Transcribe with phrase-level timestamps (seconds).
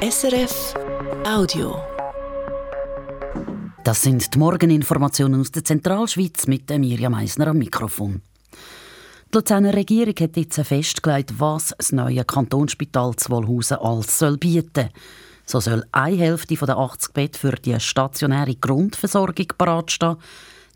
[0.00, 0.74] SRF
[1.26, 1.74] Audio.
[3.82, 8.22] Das sind die Morgeninformationen aus der Zentralschweiz mit Mirjam Meisner am Mikrofon.
[8.52, 14.90] Die Luzerner Regierung hat jetzt festgelegt, was das neue Kantonsspital Zwolhausen alles soll bieten
[15.44, 20.18] So soll eine Hälfte der 80 Betten für die stationäre Grundversorgung bereitstehen,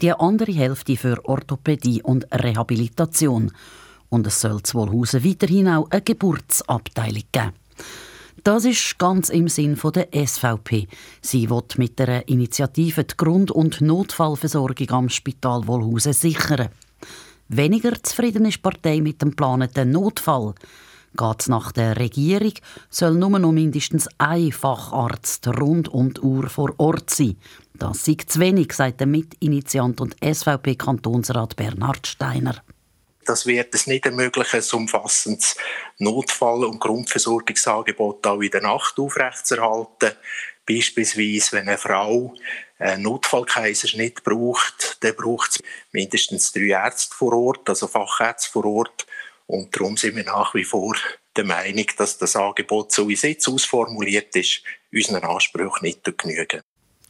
[0.00, 3.50] die andere Hälfte für Orthopädie und Rehabilitation.
[4.10, 7.67] Und es soll Zwolhausen weiterhin auch eine Geburtsabteilung geben.
[8.44, 10.86] Das ist ganz im Sinn der SVP.
[11.20, 16.68] Sie will mit der Initiative die Grund- und Notfallversorgung am Spital Wohlhausen sichern.
[17.48, 20.54] Weniger zufrieden ist die Partei mit dem geplanten Notfall.
[21.16, 22.52] Geht es nach der Regierung,
[22.90, 27.36] soll nur noch mindestens ein Facharzt rund um die Uhr vor Ort sein.
[27.74, 32.56] Das ist zu wenig, sagt der Mitinitiant und SVP-Kantonsrat Bernhard Steiner.
[33.28, 35.54] Das wird es nicht ermöglichen, ein umfassendes
[35.98, 40.12] Notfall- und Grundversorgungsangebot auch in der Nacht aufrechtzuerhalten.
[40.66, 42.34] Beispielsweise, wenn eine Frau
[42.78, 45.58] einen Notfallkaiserschnitt braucht, dann braucht es
[45.92, 49.06] mindestens drei Ärzte vor Ort, also Fachärzte vor Ort.
[49.46, 50.96] Und darum sind wir nach wie vor
[51.36, 56.62] der Meinung, dass das Angebot, so wie es jetzt ausformuliert ist, unseren Ansprüchen nicht genügen.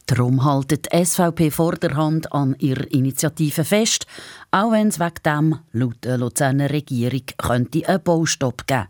[0.09, 4.07] Darum haltet die SVP vor der Hand an ihrer Initiative fest,
[4.49, 8.87] auch wenn es wegen dem laut der Luzerner Regierung könnte einen Baustopp geben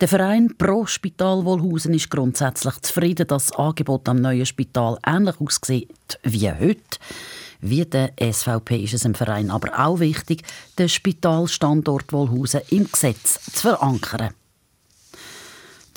[0.00, 5.40] Der Verein Pro Spital Wohlhausen ist grundsätzlich zufrieden, dass das Angebot am neuen Spital ähnlich
[5.40, 6.98] aussieht wie heute.
[7.60, 10.44] Wie der SVP ist es im Verein aber auch wichtig,
[10.78, 14.37] den Spitalstandort Wohlhausen im Gesetz zu verankern.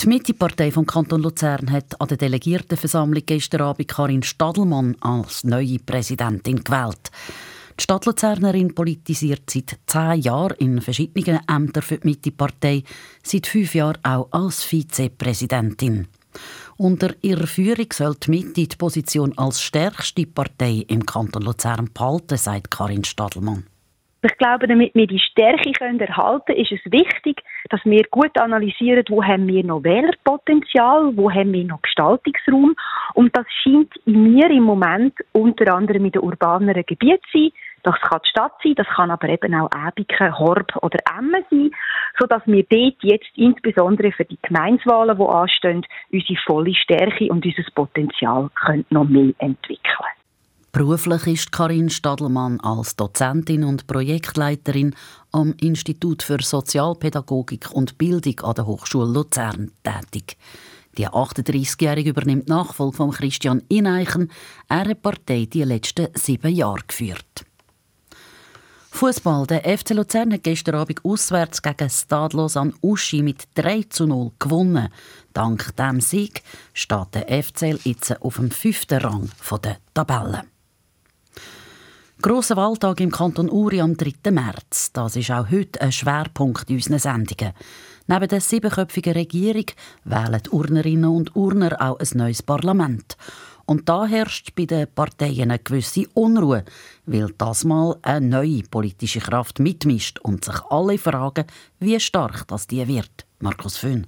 [0.04, 5.78] Die Mitte-Partei vom Kanton Luzern hat an der Delegiertenversammlung gestern Abend Karin Stadelmann als neue
[5.78, 7.12] Präsidentin gewählt.
[7.78, 12.84] Die Stadt Luzernerin politisiert seit zehn Jahren in verschiedenen Ämtern für die Mitte-Partei,
[13.22, 16.08] seit fünf Jahren auch als Vizepräsidentin.
[16.78, 22.40] Unter ihrer Führung soll die Mitte die Position als stärkste Partei im Kanton Luzern behalten,
[22.40, 23.68] sagt Karin Stadelmann.
[24.24, 28.38] Ich glaube, damit wir die Stärke können erhalten können, ist es wichtig, dass wir gut
[28.40, 32.76] analysieren, wo haben wir noch Wählerpotenzial, wo haben wir noch Gestaltungsraum.
[33.16, 37.50] Und das scheint in mir im Moment unter anderem in den urbaneren Gebieten sein.
[37.82, 41.72] Das kann die Stadt sein, das kann aber eben auch Ebiken, Horb oder Emmen sein,
[42.20, 47.64] sodass wir dort jetzt insbesondere für die Gemeinswahlen, die anstehen, unsere volle Stärke und unser
[47.74, 50.21] Potenzial können noch mehr entwickeln
[50.74, 54.96] Beruflich ist Karin Stadelmann als Dozentin und Projektleiterin
[55.34, 60.38] am Institut für Sozialpädagogik und Bildung an der Hochschule Luzern tätig.
[60.98, 64.32] Die 38-Jährige übernimmt Nachfolge von Christian Ineichen.
[64.70, 67.46] Er hat Partei die letzten sieben Jahre geführt.
[68.92, 69.48] Fußball.
[69.48, 74.32] Der FC Luzern hat gestern Abend auswärts gegen Stadlos an Uschi mit 3 zu 0
[74.40, 74.88] gewonnen.
[75.34, 76.44] Dank diesem Sieg
[76.74, 79.30] steht der FCL jetzt auf dem fünften Rang
[79.64, 80.44] der Tabelle.
[82.22, 84.30] Grosser Wahltag im Kanton Uri am 3.
[84.30, 84.92] März.
[84.94, 87.54] Das ist auch heute ein Schwerpunkt in unseren Sendungen.
[88.06, 89.66] Neben der siebenköpfigen Regierung
[90.04, 93.18] wählen die Urnerinnen und Urner auch ein neues Parlament.
[93.66, 96.64] Und da herrscht bei den Parteien eine gewisse Unruhe,
[97.08, 101.46] weil das mal eine neue politische Kraft mitmischt und sich alle fragen,
[101.80, 103.26] wie stark das die wird.
[103.40, 104.06] Markus Föhn.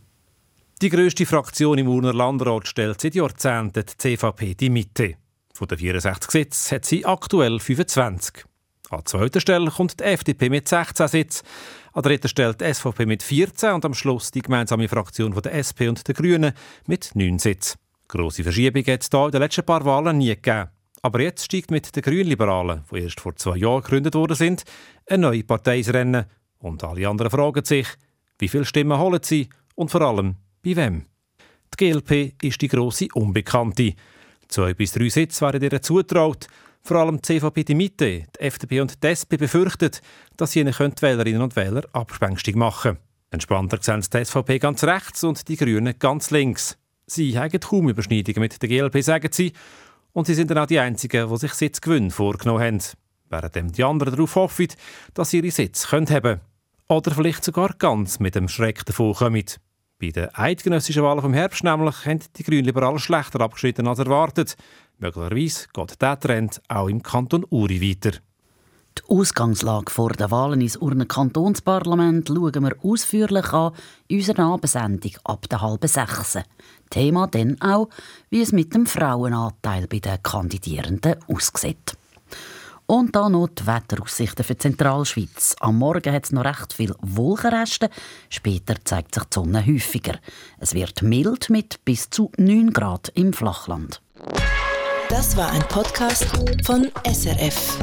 [0.84, 5.16] Die grösste Fraktion im Urner Landrat stellt seit Jahrzehnten die CVP die Mitte.
[5.54, 8.46] Von den 64 Sitzen hat sie aktuell 25.
[8.90, 11.46] An zweiter Stelle kommt die FDP mit 16 Sitzen,
[11.94, 15.86] an dritter Stelle die SVP mit 14 und am Schluss die gemeinsame Fraktion der SP
[15.88, 16.54] und der Grünen
[16.88, 17.78] mit 9 Sitzen.
[18.08, 20.70] Grosse Verschiebung hat es hier in den letzten paar Wahlen nie gegeben.
[21.04, 24.64] Aber jetzt steigt mit den Grünliberalen, die erst vor zwei Jahren gegründet worden sind,
[25.08, 26.26] eine neue Partei ins Rennen.
[26.60, 27.88] Und alle anderen fragen sich,
[28.40, 31.06] wie viele Stimmen holen sie und vor allem bei wem.
[31.74, 33.96] Die GLP ist die grosse Unbekannte.
[34.48, 36.48] Zwei bis drei Sitze werden ihr zutraut.
[36.82, 39.92] Vor allem die CVP die Mitte, die FDP und die SP befürchten,
[40.36, 42.98] dass sie ihnen die Wählerinnen und Wähler abspängstig machen
[43.34, 46.78] Entspannter sehen die SVP ganz rechts und die Grünen ganz links.
[47.08, 49.54] Sie haben kaum Überschneidungen mit der GLP, sagen sie,
[50.14, 52.80] und sie sind dann auch die Einzigen, die sich Sitzgewinn vorgenommen haben,
[53.30, 54.68] während die anderen darauf hoffen,
[55.16, 56.42] dass sie ihre Sitze haben können.
[56.88, 59.46] Oder vielleicht sogar ganz mit dem Schreck davon kommen.
[60.04, 64.58] Bei den eidgenössischen Wahlen vom Herbst nämlich haben die Grünliberalen schlechter abgeschnitten als erwartet.
[64.98, 68.18] Möglicherweise geht dieser Trend auch im Kanton Uri weiter.
[68.98, 73.72] Die Ausgangslage vor den Wahlen ins Urner Kantonsparlament schauen wir ausführlich an
[74.10, 76.38] in unserer Abendsendung ab der halben sechs.
[76.90, 77.88] Thema dann auch,
[78.30, 81.96] wie es mit dem Frauenanteil bei den Kandidierenden aussieht.
[82.94, 85.56] Und dann noch die Wetteraussichten für die Zentralschweiz.
[85.62, 87.90] Am Morgen hat es noch recht viel Wolkenreste,
[88.30, 90.20] später zeigt sich die Sonne häufiger.
[90.60, 94.00] Es wird mild mit bis zu 9 Grad im Flachland.
[95.10, 96.28] Das war ein Podcast
[96.64, 97.80] von SRF.